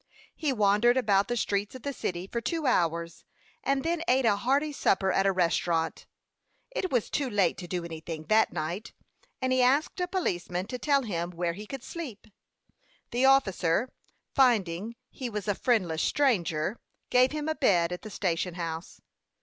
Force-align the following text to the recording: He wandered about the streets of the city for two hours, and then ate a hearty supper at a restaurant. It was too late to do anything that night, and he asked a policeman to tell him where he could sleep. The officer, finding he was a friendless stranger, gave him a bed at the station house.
He 0.35 0.51
wandered 0.51 0.97
about 0.97 1.27
the 1.27 1.37
streets 1.37 1.75
of 1.75 1.83
the 1.83 1.93
city 1.93 2.25
for 2.25 2.41
two 2.41 2.65
hours, 2.65 3.23
and 3.63 3.83
then 3.83 4.01
ate 4.07 4.25
a 4.25 4.35
hearty 4.35 4.71
supper 4.71 5.11
at 5.11 5.27
a 5.27 5.31
restaurant. 5.31 6.07
It 6.71 6.91
was 6.91 7.07
too 7.11 7.29
late 7.29 7.55
to 7.59 7.67
do 7.67 7.85
anything 7.85 8.23
that 8.23 8.51
night, 8.51 8.93
and 9.43 9.53
he 9.53 9.61
asked 9.61 9.99
a 9.99 10.07
policeman 10.07 10.65
to 10.65 10.79
tell 10.79 11.03
him 11.03 11.29
where 11.29 11.53
he 11.53 11.67
could 11.67 11.83
sleep. 11.83 12.25
The 13.11 13.25
officer, 13.25 13.93
finding 14.33 14.95
he 15.11 15.29
was 15.29 15.47
a 15.47 15.53
friendless 15.53 16.01
stranger, 16.01 16.79
gave 17.11 17.31
him 17.31 17.47
a 17.47 17.53
bed 17.53 17.91
at 17.91 18.01
the 18.01 18.09
station 18.09 18.55
house. 18.55 19.01